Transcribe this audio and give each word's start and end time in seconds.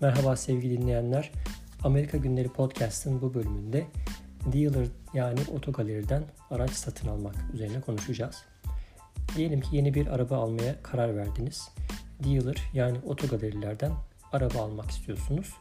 Merhaba 0.00 0.36
sevgili 0.36 0.82
dinleyenler. 0.82 1.30
Amerika 1.84 2.16
Günleri 2.16 2.48
Podcast'ın 2.48 3.22
bu 3.22 3.34
bölümünde 3.34 3.86
dealer 4.52 4.86
yani 5.14 5.40
otogaleriden 5.54 6.22
araç 6.50 6.70
satın 6.70 7.08
almak 7.08 7.34
üzerine 7.54 7.80
konuşacağız. 7.80 8.44
Diyelim 9.36 9.60
ki 9.60 9.76
yeni 9.76 9.94
bir 9.94 10.06
araba 10.06 10.36
almaya 10.36 10.82
karar 10.82 11.16
verdiniz. 11.16 11.68
Dealer 12.24 12.56
yani 12.74 12.98
otogalerilerden 13.06 13.92
araba 14.32 14.58
almak 14.58 14.90
istiyorsunuz. 14.90 15.54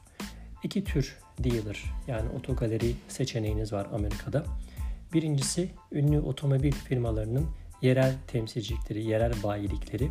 İki 0.63 0.83
tür 0.83 1.17
dealer 1.39 1.83
yani 2.07 2.29
otogaleri 2.29 2.95
seçeneğiniz 3.07 3.73
var 3.73 3.87
Amerika'da. 3.93 4.43
Birincisi 5.13 5.69
ünlü 5.91 6.19
otomobil 6.19 6.71
firmalarının 6.71 7.47
yerel 7.81 8.15
temsilcilikleri, 8.27 9.03
yerel 9.03 9.33
bayilikleri. 9.43 10.09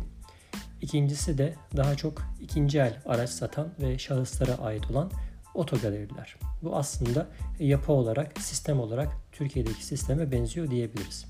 İkincisi 0.81 1.37
de 1.37 1.55
daha 1.77 1.95
çok 1.95 2.21
ikinci 2.41 2.79
el 2.79 2.97
araç 3.05 3.29
satan 3.29 3.69
ve 3.79 3.97
şahıslara 3.97 4.55
ait 4.55 4.91
olan 4.91 5.11
otogaleriler. 5.53 6.35
Bu 6.63 6.75
aslında 6.75 7.27
yapı 7.59 7.91
olarak, 7.91 8.41
sistem 8.41 8.79
olarak 8.79 9.07
Türkiye'deki 9.31 9.85
sisteme 9.85 10.31
benziyor 10.31 10.71
diyebiliriz. 10.71 11.25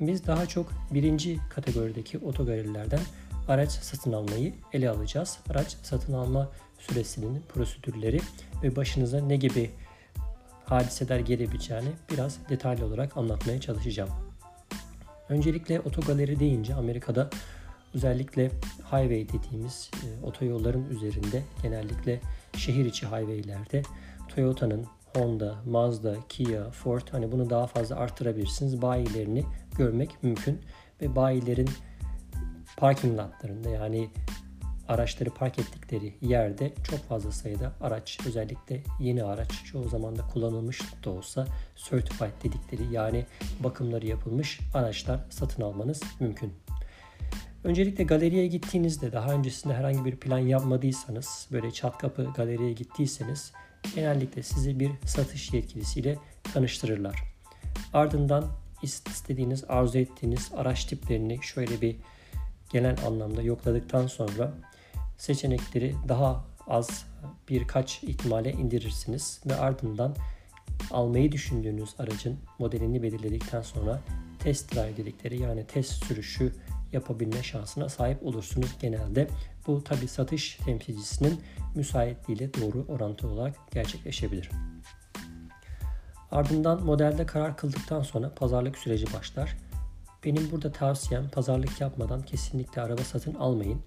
Biz 0.00 0.26
daha 0.26 0.46
çok 0.46 0.72
birinci 0.90 1.38
kategorideki 1.50 2.18
otogalerilerden 2.18 3.00
araç 3.48 3.70
satın 3.70 4.12
almayı 4.12 4.54
ele 4.72 4.90
alacağız. 4.90 5.38
Araç 5.50 5.76
satın 5.82 6.12
alma 6.12 6.50
süresinin 6.78 7.42
prosedürleri 7.48 8.20
ve 8.62 8.76
başınıza 8.76 9.20
ne 9.20 9.36
gibi 9.36 9.70
hadiseler 10.64 11.20
gelebileceğini 11.20 11.88
biraz 12.12 12.38
detaylı 12.48 12.86
olarak 12.86 13.16
anlatmaya 13.16 13.60
çalışacağım. 13.60 14.10
Öncelikle 15.28 15.80
otogaleri 15.80 16.40
deyince 16.40 16.74
Amerika'da 16.74 17.30
özellikle 17.96 18.50
highway 18.78 19.28
dediğimiz 19.28 19.90
e, 19.94 20.26
otoyolların 20.26 20.90
üzerinde 20.90 21.42
genellikle 21.62 22.20
şehir 22.56 22.84
içi 22.84 23.06
highwaylerde 23.06 23.82
Toyota'nın 24.28 24.86
Honda, 25.14 25.54
Mazda, 25.66 26.16
Kia, 26.28 26.70
Ford 26.70 27.02
hani 27.10 27.32
bunu 27.32 27.50
daha 27.50 27.66
fazla 27.66 27.96
arttırabilirsiniz. 27.96 28.82
Bayilerini 28.82 29.44
görmek 29.78 30.22
mümkün 30.22 30.60
ve 31.00 31.16
bayilerin 31.16 31.70
parking 32.76 33.18
lotlarında 33.18 33.70
yani 33.70 34.10
araçları 34.88 35.30
park 35.30 35.58
ettikleri 35.58 36.14
yerde 36.20 36.74
çok 36.90 36.98
fazla 36.98 37.32
sayıda 37.32 37.72
araç 37.80 38.18
özellikle 38.26 38.82
yeni 39.00 39.24
araç 39.24 39.64
çoğu 39.64 39.88
zaman 39.88 40.16
da 40.16 40.22
kullanılmış 40.26 40.80
da 41.04 41.10
olsa 41.10 41.46
certified 41.76 42.44
dedikleri 42.44 42.94
yani 42.94 43.26
bakımları 43.60 44.06
yapılmış 44.06 44.60
araçlar 44.74 45.20
satın 45.30 45.62
almanız 45.62 46.02
mümkün. 46.20 46.65
Öncelikle 47.66 48.04
galeriye 48.04 48.46
gittiğinizde 48.46 49.12
daha 49.12 49.32
öncesinde 49.32 49.74
herhangi 49.74 50.04
bir 50.04 50.16
plan 50.16 50.38
yapmadıysanız 50.38 51.48
böyle 51.52 51.70
çat 51.70 51.98
kapı 51.98 52.32
galeriye 52.36 52.72
gittiyseniz 52.72 53.52
genellikle 53.94 54.42
sizi 54.42 54.80
bir 54.80 54.90
satış 55.04 55.52
yetkilisiyle 55.52 56.18
tanıştırırlar. 56.54 57.22
Ardından 57.92 58.44
istediğiniz, 58.82 59.64
arzu 59.68 59.98
ettiğiniz 59.98 60.50
araç 60.56 60.84
tiplerini 60.84 61.38
şöyle 61.42 61.80
bir 61.80 61.96
genel 62.72 62.96
anlamda 63.06 63.42
yokladıktan 63.42 64.06
sonra 64.06 64.52
seçenekleri 65.18 65.94
daha 66.08 66.44
az 66.66 67.06
birkaç 67.48 68.02
ihtimale 68.02 68.52
indirirsiniz 68.52 69.40
ve 69.46 69.56
ardından 69.56 70.16
almayı 70.90 71.32
düşündüğünüz 71.32 71.94
aracın 71.98 72.38
modelini 72.58 73.02
belirledikten 73.02 73.62
sonra 73.62 74.00
test 74.38 74.74
drive 74.74 74.96
dedikleri 74.96 75.42
yani 75.42 75.66
test 75.66 76.04
sürüşü 76.04 76.52
yapabilme 76.92 77.42
şansına 77.42 77.88
sahip 77.88 78.22
olursunuz 78.22 78.70
genelde. 78.80 79.28
Bu 79.66 79.84
tabi 79.84 80.08
satış 80.08 80.56
temsilcisinin 80.56 81.40
müsaitliğiyle 81.74 82.54
doğru 82.54 82.84
orantılı 82.88 83.30
olarak 83.30 83.56
gerçekleşebilir. 83.72 84.50
Ardından 86.30 86.84
modelde 86.84 87.26
karar 87.26 87.56
kıldıktan 87.56 88.02
sonra 88.02 88.34
pazarlık 88.34 88.78
süreci 88.78 89.06
başlar. 89.14 89.56
Benim 90.24 90.50
burada 90.50 90.72
tavsiyem 90.72 91.28
pazarlık 91.30 91.80
yapmadan 91.80 92.22
kesinlikle 92.22 92.82
araba 92.82 93.02
satın 93.02 93.34
almayın. 93.34 93.80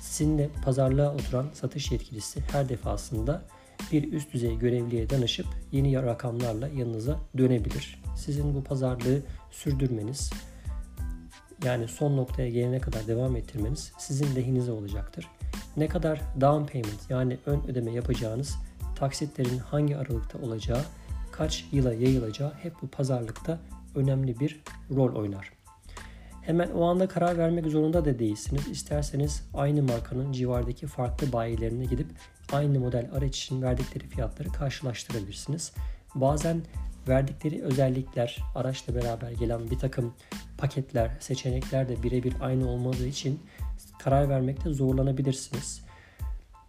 Sizinle 0.00 0.50
pazarlığa 0.64 1.14
oturan 1.14 1.46
satış 1.52 1.92
yetkilisi 1.92 2.40
her 2.52 2.68
defasında 2.68 3.42
bir 3.92 4.12
üst 4.12 4.32
düzey 4.32 4.58
görevliye 4.58 5.10
danışıp 5.10 5.46
yeni 5.72 6.02
rakamlarla 6.02 6.68
yanınıza 6.68 7.18
dönebilir. 7.38 8.02
Sizin 8.16 8.54
bu 8.54 8.64
pazarlığı 8.64 9.22
sürdürmeniz 9.50 10.30
yani 11.64 11.88
son 11.88 12.16
noktaya 12.16 12.48
gelene 12.50 12.78
kadar 12.78 13.06
devam 13.06 13.36
ettirmeniz 13.36 13.92
sizin 13.98 14.36
lehinize 14.36 14.72
olacaktır. 14.72 15.28
Ne 15.76 15.88
kadar 15.88 16.20
down 16.40 16.72
payment 16.72 17.10
yani 17.10 17.38
ön 17.46 17.62
ödeme 17.68 17.92
yapacağınız, 17.92 18.56
taksitlerin 18.96 19.58
hangi 19.58 19.96
aralıkta 19.96 20.38
olacağı, 20.38 20.82
kaç 21.32 21.64
yıla 21.72 21.94
yayılacağı 21.94 22.52
hep 22.62 22.72
bu 22.82 22.88
pazarlıkta 22.88 23.58
önemli 23.94 24.40
bir 24.40 24.62
rol 24.90 25.14
oynar. 25.14 25.52
Hemen 26.42 26.70
o 26.70 26.84
anda 26.84 27.08
karar 27.08 27.38
vermek 27.38 27.66
zorunda 27.66 28.04
da 28.04 28.18
değilsiniz. 28.18 28.68
İsterseniz 28.68 29.42
aynı 29.54 29.82
markanın 29.82 30.32
civardaki 30.32 30.86
farklı 30.86 31.32
bayilerine 31.32 31.84
gidip 31.84 32.06
aynı 32.52 32.80
model 32.80 33.10
araç 33.14 33.38
için 33.38 33.62
verdikleri 33.62 34.06
fiyatları 34.06 34.52
karşılaştırabilirsiniz. 34.52 35.72
Bazen 36.14 36.62
verdikleri 37.08 37.62
özellikler, 37.62 38.38
araçla 38.54 38.94
beraber 38.94 39.30
gelen 39.30 39.70
bir 39.70 39.78
takım 39.78 40.14
paketler, 40.58 41.10
seçenekler 41.20 41.88
de 41.88 42.02
birebir 42.02 42.34
aynı 42.40 42.68
olmadığı 42.68 43.06
için 43.06 43.40
karar 43.98 44.28
vermekte 44.28 44.72
zorlanabilirsiniz. 44.72 45.86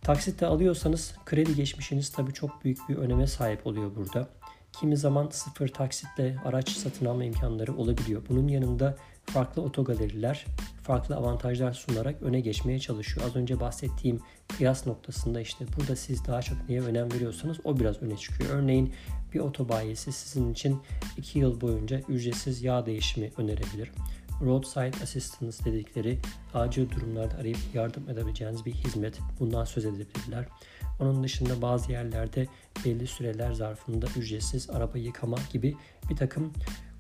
Taksitle 0.02 0.46
alıyorsanız 0.46 1.16
kredi 1.26 1.56
geçmişiniz 1.56 2.12
tabii 2.12 2.34
çok 2.34 2.64
büyük 2.64 2.90
bir 2.90 2.96
öneme 2.96 3.28
sahip 3.28 3.68
oluyor 3.68 3.96
burada. 3.96 4.37
Kimi 4.80 4.98
zaman 4.98 5.30
sıfır 5.32 5.68
taksitle 5.68 6.36
araç 6.46 6.70
satın 6.70 7.06
alma 7.06 7.24
imkanları 7.24 7.78
olabiliyor. 7.78 8.22
Bunun 8.30 8.48
yanında 8.48 8.98
farklı 9.26 9.62
otogaleriler 9.62 10.46
farklı 10.84 11.16
avantajlar 11.16 11.74
sunarak 11.74 12.22
öne 12.22 12.40
geçmeye 12.40 12.80
çalışıyor. 12.80 13.28
Az 13.28 13.36
önce 13.36 13.60
bahsettiğim 13.60 14.20
kıyas 14.48 14.88
noktasında 14.88 15.42
işte 15.42 15.66
burada 15.78 15.96
siz 15.96 16.28
daha 16.28 16.42
çok 16.42 16.70
neye 16.70 16.82
önem 16.82 17.12
veriyorsanız 17.12 17.58
o 17.64 17.80
biraz 17.80 18.02
öne 18.02 18.18
çıkıyor. 18.18 18.50
Örneğin 18.50 18.94
bir 19.34 19.40
otobayisi 19.40 20.12
sizin 20.12 20.54
için 20.54 20.82
2 21.18 21.40
yıl 21.40 21.62
boyunca 21.62 22.00
ücretsiz 22.00 22.64
yağ 22.64 22.86
değişimi 22.86 23.32
önerebilir. 23.38 23.92
Roadside 24.42 25.04
Assistance 25.04 25.66
dedikleri 25.66 26.20
acil 26.54 26.90
durumlarda 26.90 27.36
arayıp 27.36 27.58
yardım 27.74 28.10
edebileceğiniz 28.10 28.66
bir 28.66 28.72
hizmet. 28.72 29.20
Bundan 29.40 29.66
söz 29.66 29.86
edebilirler. 29.86 30.48
Onun 31.00 31.24
dışında 31.24 31.62
bazı 31.62 31.92
yerlerde 31.92 32.48
belli 32.86 33.08
süreler 33.08 33.52
zarfında 33.52 34.06
ücretsiz 34.18 34.70
araba 34.70 34.98
yıkama 34.98 35.38
gibi 35.54 35.76
bir 36.10 36.16
takım 36.16 36.54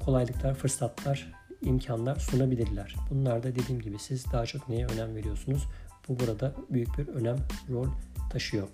kolaylıklar, 0.05 0.55
fırsatlar 0.55 1.33
imkanlar 1.61 2.15
sunabilirler. 2.15 2.95
Bunlar 3.09 3.43
da 3.43 3.55
dediğim 3.55 3.81
gibi 3.81 3.99
siz 3.99 4.31
daha 4.31 4.45
çok 4.45 4.69
neye 4.69 4.85
önem 4.85 5.15
veriyorsunuz? 5.15 5.63
Bu 6.07 6.19
burada 6.19 6.55
büyük 6.69 6.97
bir 6.97 7.07
önem 7.07 7.37
rol 7.69 7.87
taşıyor. 8.31 8.67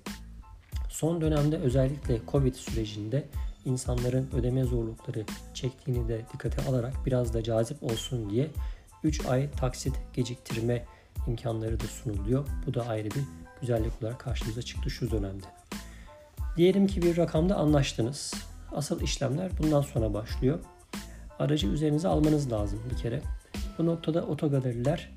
Son 0.89 1.21
dönemde 1.21 1.57
özellikle 1.57 2.21
Covid 2.31 2.53
sürecinde 2.53 3.25
insanların 3.65 4.29
ödeme 4.33 4.63
zorlukları 4.63 5.25
çektiğini 5.53 6.07
de 6.07 6.21
dikkate 6.33 6.69
alarak 6.69 7.05
biraz 7.05 7.33
da 7.33 7.43
cazip 7.43 7.83
olsun 7.83 8.29
diye 8.29 8.47
3 9.03 9.25
ay 9.25 9.51
taksit 9.51 9.95
geciktirme 10.13 10.85
imkanları 11.27 11.79
da 11.79 11.83
sunuluyor. 11.83 12.45
Bu 12.67 12.73
da 12.73 12.87
ayrı 12.87 13.09
bir 13.11 13.23
güzellik 13.61 14.03
olarak 14.03 14.19
karşımıza 14.19 14.61
çıktı 14.61 14.89
şu 14.89 15.11
dönemde. 15.11 15.45
Diyelim 16.57 16.87
ki 16.87 17.01
bir 17.01 17.17
rakamda 17.17 17.55
anlaştınız. 17.55 18.33
Asıl 18.71 19.01
işlemler 19.01 19.51
bundan 19.57 19.81
sonra 19.81 20.13
başlıyor 20.13 20.59
aracı 21.39 21.67
üzerinize 21.67 22.07
almanız 22.07 22.51
lazım 22.51 22.79
bir 22.91 22.97
kere. 22.97 23.21
Bu 23.77 23.85
noktada 23.85 24.25
otogaleriler 24.25 25.09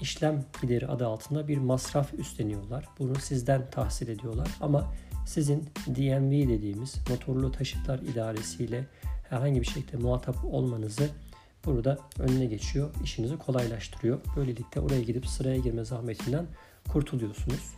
işlem 0.00 0.44
gideri 0.62 0.86
adı 0.86 1.06
altında 1.06 1.48
bir 1.48 1.58
masraf 1.58 2.14
üstleniyorlar. 2.14 2.88
Bunu 2.98 3.14
sizden 3.14 3.70
tahsil 3.70 4.08
ediyorlar 4.08 4.48
ama 4.60 4.92
sizin 5.26 5.70
DMV 5.86 6.48
dediğimiz 6.48 6.98
motorlu 7.10 7.52
taşıtlar 7.52 7.98
idaresiyle 7.98 8.86
herhangi 9.30 9.60
bir 9.60 9.66
şekilde 9.66 9.96
muhatap 9.96 10.44
olmanızı 10.44 11.08
burada 11.64 11.98
önüne 12.18 12.46
geçiyor. 12.46 12.90
işinizi 13.04 13.38
kolaylaştırıyor. 13.38 14.20
Böylelikle 14.36 14.80
oraya 14.80 15.02
gidip 15.02 15.26
sıraya 15.26 15.56
girme 15.56 15.84
zahmetinden 15.84 16.46
kurtuluyorsunuz. 16.88 17.74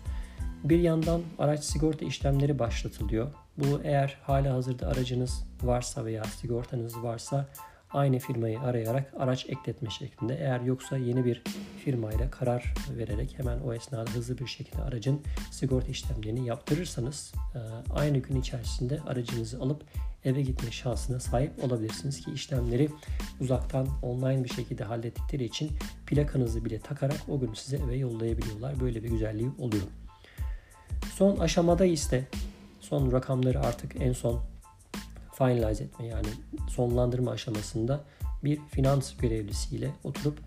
Bir 0.64 0.78
yandan 0.78 1.22
araç 1.38 1.64
sigorta 1.64 2.04
işlemleri 2.04 2.58
başlatılıyor. 2.58 3.32
Bu 3.58 3.80
eğer 3.84 4.18
hala 4.22 4.54
hazırda 4.54 4.88
aracınız 4.88 5.44
varsa 5.62 6.04
veya 6.04 6.24
sigortanız 6.24 7.02
varsa 7.02 7.46
aynı 7.94 8.18
firmayı 8.18 8.60
arayarak 8.60 9.12
araç 9.18 9.46
ekletme 9.48 9.90
şeklinde. 9.90 10.34
Eğer 10.34 10.60
yoksa 10.60 10.96
yeni 10.96 11.24
bir 11.24 11.42
firmayla 11.84 12.30
karar 12.30 12.74
vererek 12.98 13.38
hemen 13.38 13.60
o 13.60 13.74
esnada 13.74 14.10
hızlı 14.10 14.38
bir 14.38 14.46
şekilde 14.46 14.82
aracın 14.82 15.20
sigorta 15.50 15.88
işlemlerini 15.88 16.46
yaptırırsanız 16.46 17.32
e, 17.54 17.58
aynı 17.92 18.18
gün 18.18 18.40
içerisinde 18.40 19.00
aracınızı 19.00 19.60
alıp 19.60 19.84
eve 20.24 20.42
gitme 20.42 20.70
şansına 20.70 21.20
sahip 21.20 21.64
olabilirsiniz 21.64 22.20
ki 22.20 22.30
işlemleri 22.32 22.88
uzaktan 23.40 23.88
online 24.02 24.44
bir 24.44 24.48
şekilde 24.48 24.84
hallettikleri 24.84 25.44
için 25.44 25.70
plakanızı 26.06 26.64
bile 26.64 26.78
takarak 26.78 27.20
o 27.28 27.40
gün 27.40 27.54
size 27.54 27.76
eve 27.76 27.96
yollayabiliyorlar. 27.96 28.80
Böyle 28.80 29.04
bir 29.04 29.08
güzelliği 29.08 29.50
oluyor. 29.58 29.84
Son 31.14 31.36
aşamada 31.36 31.84
ise 31.84 32.24
son 32.80 33.12
rakamları 33.12 33.60
artık 33.60 33.96
en 34.00 34.12
son 34.12 34.53
finalize 35.38 35.84
etme 35.84 36.06
yani 36.06 36.28
sonlandırma 36.68 37.30
aşamasında 37.30 38.00
bir 38.44 38.60
finans 38.70 39.16
görevlisiyle 39.16 39.90
oturup 40.04 40.38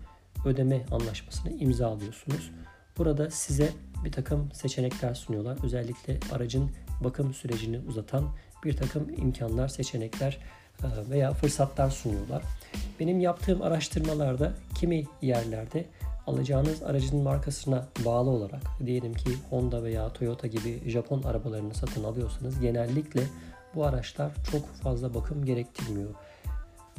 ödeme 0.44 0.86
anlaşmasını 0.90 1.52
imzalıyorsunuz. 1.52 2.50
Burada 2.98 3.30
size 3.30 3.72
bir 4.04 4.12
takım 4.12 4.52
seçenekler 4.52 5.14
sunuyorlar. 5.14 5.58
Özellikle 5.64 6.18
aracın 6.32 6.70
bakım 7.04 7.34
sürecini 7.34 7.80
uzatan 7.88 8.28
bir 8.64 8.76
takım 8.76 9.08
imkanlar, 9.16 9.68
seçenekler 9.68 10.38
e, 10.82 11.10
veya 11.10 11.32
fırsatlar 11.32 11.90
sunuyorlar. 11.90 12.42
Benim 13.00 13.20
yaptığım 13.20 13.62
araştırmalarda 13.62 14.52
kimi 14.74 15.04
yerlerde 15.22 15.84
alacağınız 16.26 16.82
aracın 16.82 17.22
markasına 17.22 17.88
bağlı 18.04 18.30
olarak 18.30 18.62
diyelim 18.86 19.14
ki 19.14 19.30
Honda 19.50 19.82
veya 19.84 20.12
Toyota 20.12 20.46
gibi 20.46 20.90
Japon 20.90 21.22
arabalarını 21.22 21.74
satın 21.74 22.04
alıyorsanız 22.04 22.60
genellikle 22.60 23.22
bu 23.74 23.84
araçlar 23.84 24.32
çok 24.50 24.66
fazla 24.66 25.14
bakım 25.14 25.44
gerektirmiyor. 25.44 26.14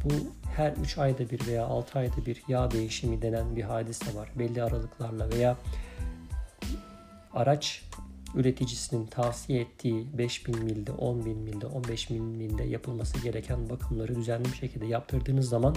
Bu 0.04 0.10
her 0.56 0.71
3 0.71 0.98
ayda 0.98 1.30
bir 1.30 1.48
veya 1.48 1.66
6 1.66 2.00
ayda 2.00 2.25
bir 2.25 2.44
yağ 2.48 2.71
değişimi 2.71 3.21
denen 3.21 3.56
bir 3.56 3.63
hadise 3.63 4.16
var. 4.16 4.31
Belli 4.36 4.63
aralıklarla 4.63 5.30
veya 5.31 5.57
araç 7.33 7.83
üreticisinin 8.36 9.07
tavsiye 9.07 9.62
ettiği 9.62 10.18
5000 10.18 10.63
milde, 10.63 10.92
10.000 10.92 11.36
milde, 11.36 11.66
15.000 11.66 12.19
milde 12.19 12.63
yapılması 12.63 13.19
gereken 13.19 13.69
bakımları 13.69 14.16
düzenli 14.16 14.45
bir 14.45 14.57
şekilde 14.57 14.86
yaptırdığınız 14.86 15.50
zaman 15.50 15.75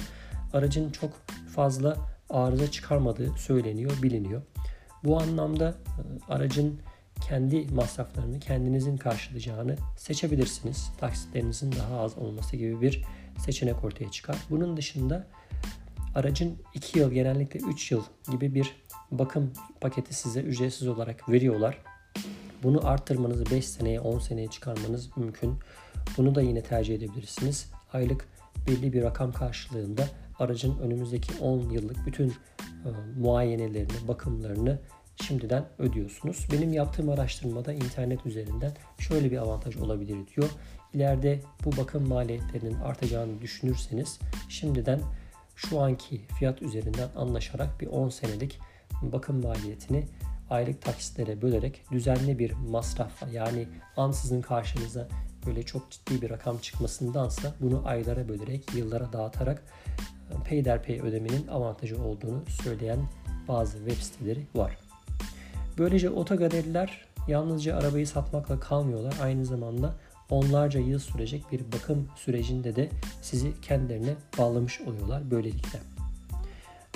aracın 0.53 0.91
çok 0.91 1.11
fazla 1.55 1.97
arıza 2.31 2.71
çıkarmadığı 2.71 3.33
söyleniyor, 3.37 3.93
biliniyor. 4.03 4.43
Bu 5.05 5.21
anlamda 5.21 5.69
e, 5.69 6.33
aracın 6.33 6.81
kendi 7.29 7.67
masraflarını 7.75 8.41
kendinizin 8.41 8.97
karşılayacağını 8.97 9.77
seçebilirsiniz. 9.97 10.91
Taksitlerinizin 11.01 11.73
daha 11.73 12.01
az 12.01 12.19
olması 12.19 12.57
gibi 12.57 12.81
bir 12.81 13.05
seçenek 13.39 13.85
ortaya 13.85 14.11
çıkar. 14.11 14.37
Bunun 14.51 14.77
dışında 14.77 15.27
aracın 16.15 16.59
2 16.75 16.99
yıl 16.99 17.13
genellikle 17.13 17.61
3 17.61 17.93
yıl 17.93 18.03
gibi 18.31 18.55
bir 18.55 18.77
bakım 19.11 19.53
paketi 19.81 20.15
size 20.15 20.41
ücretsiz 20.41 20.89
olarak 20.89 21.29
veriyorlar. 21.29 21.79
Bunu 22.63 22.87
arttırmanızı 22.87 23.51
5 23.51 23.69
seneye 23.69 24.01
10 24.01 24.19
seneye 24.19 24.49
çıkarmanız 24.49 25.17
mümkün. 25.17 25.59
Bunu 26.17 26.35
da 26.35 26.43
yine 26.43 26.63
tercih 26.63 26.95
edebilirsiniz. 26.95 27.71
Aylık 27.93 28.29
belli 28.69 28.93
bir 28.93 29.03
rakam 29.03 29.33
karşılığında 29.33 30.09
aracın 30.39 30.79
önümüzdeki 30.79 31.39
10 31.39 31.71
yıllık 31.71 32.07
bütün 32.07 32.29
e, 32.29 32.35
muayenelerini, 33.19 34.09
bakımlarını 34.09 34.79
şimdiden 35.17 35.65
ödüyorsunuz. 35.79 36.47
Benim 36.53 36.73
yaptığım 36.73 37.09
araştırmada 37.09 37.73
internet 37.73 38.27
üzerinden 38.27 38.73
şöyle 38.99 39.31
bir 39.31 39.39
avantaj 39.39 39.77
olabilir 39.77 40.17
diyor. 40.37 40.51
İleride 40.95 41.41
bu 41.65 41.77
bakım 41.77 42.09
maliyetlerinin 42.09 42.81
artacağını 42.81 43.41
düşünürseniz 43.41 44.19
şimdiden 44.49 45.01
şu 45.57 45.81
anki 45.81 46.21
fiyat 46.39 46.63
üzerinden 46.63 47.09
anlaşarak 47.17 47.81
bir 47.81 47.87
10 47.87 48.09
senelik 48.09 48.59
bakım 49.03 49.43
maliyetini 49.43 50.05
aylık 50.51 50.83
taksitlere 50.83 51.43
bölerek 51.43 51.85
düzenli 51.91 52.39
bir 52.39 52.53
masrafla 52.53 53.29
yani 53.29 53.69
ansızın 53.97 54.43
karşınıza 54.43 55.09
böyle 55.47 55.63
çok 55.63 55.91
ciddi 55.91 56.23
bir 56.23 56.31
rakam 56.31 56.59
çıkmasındansa 56.59 57.55
bunu 57.61 57.83
aylara 57.85 58.29
bölerek, 58.29 58.75
yıllara 58.75 59.13
dağıtarak 59.13 59.63
e, 60.31 60.43
peyderpey 60.45 61.01
ödemenin 61.01 61.47
avantajı 61.47 62.03
olduğunu 62.03 62.43
söyleyen 62.63 63.09
bazı 63.49 63.79
web 63.79 64.03
siteleri 64.03 64.47
var. 64.55 64.79
Böylece 65.79 66.11
otogaleriler 66.11 67.05
yalnızca 67.29 67.77
arabayı 67.77 68.07
satmakla 68.07 68.61
kalmıyorlar. 68.61 69.15
Aynı 69.23 69.45
zamanda 69.45 69.95
onlarca 70.31 70.81
yıl 70.81 70.99
sürecek 70.99 71.45
bir 71.53 71.73
bakım 71.73 72.09
sürecinde 72.17 72.77
de 72.77 72.89
sizi 73.23 73.61
kendilerine 73.61 74.15
bağlamış 74.39 74.81
oluyorlar 74.81 75.31
böylelikle. 75.31 75.79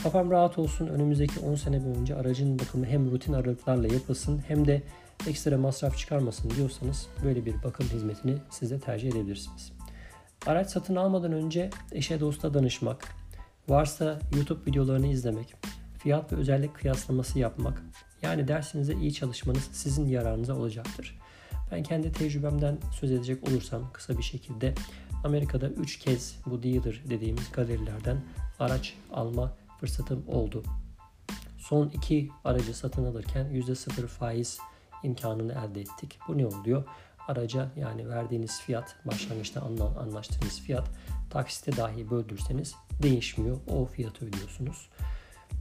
Kafam 0.02 0.30
rahat 0.30 0.58
olsun 0.58 0.86
önümüzdeki 0.86 1.40
10 1.40 1.54
sene 1.54 1.84
boyunca 1.84 2.16
aracın 2.16 2.58
bakımı 2.58 2.86
hem 2.86 3.10
rutin 3.10 3.32
aralıklarla 3.32 3.94
yapılsın 3.94 4.42
hem 4.48 4.66
de 4.66 4.82
ekstra 5.28 5.58
masraf 5.58 5.98
çıkarmasın 5.98 6.50
diyorsanız 6.50 7.06
böyle 7.24 7.46
bir 7.46 7.62
bakım 7.62 7.86
hizmetini 7.86 8.34
siz 8.50 8.70
de 8.70 8.80
tercih 8.80 9.08
edebilirsiniz. 9.08 9.72
Araç 10.46 10.70
satın 10.70 10.96
almadan 10.96 11.32
önce 11.32 11.70
eşe 11.92 12.20
dosta 12.20 12.54
danışmak, 12.54 13.14
varsa 13.68 14.18
YouTube 14.36 14.70
videolarını 14.70 15.06
izlemek, 15.06 15.54
fiyat 15.98 16.32
ve 16.32 16.36
özellik 16.36 16.74
kıyaslaması 16.74 17.38
yapmak, 17.38 17.82
yani 18.22 18.48
dersinize 18.48 18.94
iyi 18.94 19.14
çalışmanız 19.14 19.68
sizin 19.72 20.08
yararınıza 20.08 20.54
olacaktır. 20.54 21.18
Ben 21.72 21.82
kendi 21.82 22.12
tecrübemden 22.12 22.78
söz 23.00 23.12
edecek 23.12 23.48
olursam 23.48 23.92
kısa 23.92 24.18
bir 24.18 24.22
şekilde 24.22 24.74
Amerika'da 25.24 25.68
3 25.68 25.98
kez 25.98 26.36
bu 26.46 26.62
dealer 26.62 27.02
dediğimiz 27.10 27.52
galerilerden 27.52 28.24
araç 28.58 28.94
alma 29.12 29.52
fırsatım 29.80 30.24
oldu. 30.28 30.62
Son 31.58 31.88
iki 31.88 32.30
aracı 32.44 32.74
satın 32.74 33.04
alırken 33.04 33.46
%0 33.46 34.06
faiz 34.06 34.58
imkanını 35.02 35.52
elde 35.52 35.80
ettik. 35.80 36.18
Bu 36.28 36.38
ne 36.38 36.46
oluyor? 36.46 36.84
Araca 37.28 37.68
yani 37.76 38.08
verdiğiniz 38.08 38.60
fiyat, 38.60 38.96
başlangıçta 39.04 39.60
anlaştığınız 40.00 40.60
fiyat 40.60 40.88
taksite 41.30 41.76
dahi 41.76 42.10
böldürseniz 42.10 42.74
değişmiyor. 43.02 43.56
O 43.68 43.86
fiyatı 43.86 44.26
ödüyorsunuz. 44.26 44.88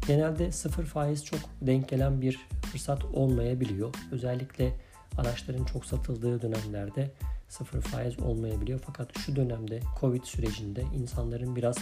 Genelde 0.08 0.52
sıfır 0.52 0.86
faiz 0.86 1.26
çok 1.26 1.40
denk 1.62 1.90
gelen 1.90 2.22
bir 2.22 2.40
fırsat 2.72 3.06
olmayabiliyor. 3.06 3.96
Özellikle 4.12 4.74
araçların 5.18 5.66
çok 5.66 5.86
satıldığı 5.86 6.42
dönemlerde 6.42 7.12
sıfır 7.50 7.82
faiz 7.82 8.20
olmayabiliyor. 8.20 8.80
Fakat 8.86 9.18
şu 9.18 9.36
dönemde 9.36 9.80
Covid 10.00 10.24
sürecinde 10.24 10.84
insanların 10.96 11.56
biraz 11.56 11.78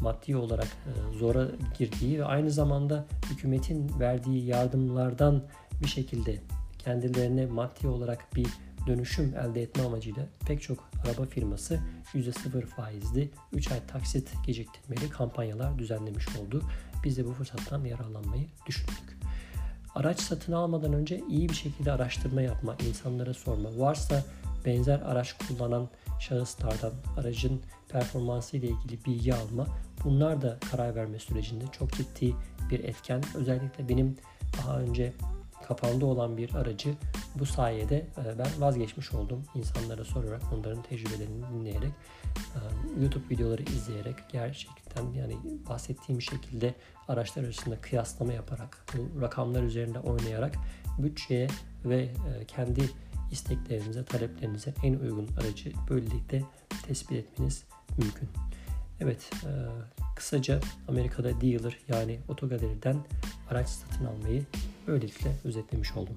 maddi 0.00 0.36
olarak 0.36 0.66
e, 0.66 1.18
zora 1.18 1.46
girdiği 1.78 2.18
ve 2.18 2.24
aynı 2.24 2.50
zamanda 2.50 3.06
hükümetin 3.30 4.00
verdiği 4.00 4.46
yardımlardan 4.46 5.42
bir 5.82 5.88
şekilde 5.88 6.36
kendilerine 6.78 7.46
maddi 7.46 7.88
olarak 7.88 8.36
bir 8.36 8.46
dönüşüm 8.86 9.34
elde 9.36 9.62
etme 9.62 9.84
amacıyla 9.84 10.26
pek 10.46 10.62
çok 10.62 10.90
araba 11.04 11.26
firması 11.26 11.80
%0 12.14 12.66
faizli 12.66 13.30
3 13.52 13.72
ay 13.72 13.86
taksit 13.86 14.28
geciktirmeli 14.46 15.10
kampanyalar 15.10 15.78
düzenlemiş 15.78 16.26
oldu. 16.36 16.62
Biz 17.04 17.16
de 17.16 17.26
bu 17.26 17.32
fırsattan 17.32 17.84
yararlanmayı 17.84 18.46
düşündük. 18.66 19.18
Araç 19.94 20.20
satın 20.20 20.52
almadan 20.52 20.92
önce 20.92 21.20
iyi 21.28 21.48
bir 21.48 21.54
şekilde 21.54 21.92
araştırma 21.92 22.42
yapma, 22.42 22.76
insanlara 22.88 23.34
sorma. 23.34 23.78
Varsa 23.78 24.24
benzer 24.66 25.00
araç 25.00 25.36
kullanan 25.38 25.88
şahıslardan 26.20 26.92
aracın 27.16 27.60
performansı 27.88 28.56
ile 28.56 28.66
ilgili 28.66 29.04
bilgi 29.04 29.34
alma. 29.34 29.66
Bunlar 30.04 30.42
da 30.42 30.58
karar 30.70 30.94
verme 30.94 31.18
sürecinde 31.18 31.64
çok 31.72 31.92
ciddi 31.92 32.34
bir 32.70 32.84
etken. 32.84 33.22
Özellikle 33.34 33.88
benim 33.88 34.16
daha 34.58 34.80
önce 34.80 35.12
kafamda 35.68 36.06
olan 36.06 36.36
bir 36.36 36.54
aracı 36.54 36.94
bu 37.34 37.46
sayede 37.46 37.96
e, 37.96 38.38
ben 38.38 38.60
vazgeçmiş 38.60 39.12
oldum. 39.12 39.42
İnsanlara 39.54 40.04
sorarak, 40.04 40.42
onların 40.52 40.82
tecrübelerini 40.82 41.44
dinleyerek, 41.54 41.92
e, 42.36 42.60
YouTube 43.02 43.34
videoları 43.34 43.62
izleyerek 43.62 44.16
gerçekten 44.32 45.12
yani 45.12 45.36
bahsettiğim 45.68 46.22
şekilde 46.22 46.74
araçlar 47.08 47.44
arasında 47.44 47.80
kıyaslama 47.80 48.32
yaparak, 48.32 48.86
bu 49.16 49.20
rakamlar 49.20 49.62
üzerinde 49.62 49.98
oynayarak 49.98 50.54
bütçeye 50.98 51.48
ve 51.84 52.02
e, 52.02 52.44
kendi 52.46 52.90
isteklerinize, 53.30 54.04
taleplerinize 54.04 54.74
en 54.82 54.94
uygun 54.94 55.28
aracı 55.40 55.72
böylelikle 55.90 56.42
tespit 56.86 57.12
etmeniz 57.12 57.64
mümkün. 57.98 58.28
Evet, 59.00 59.30
kısaca 60.16 60.60
Amerika'da 60.88 61.40
dealer 61.40 61.78
yani 61.88 62.18
otogaleriden 62.28 62.96
araç 63.50 63.68
satın 63.68 64.04
almayı 64.04 64.44
böylelikle 64.86 65.36
özetlemiş 65.44 65.92
oldum. 65.96 66.16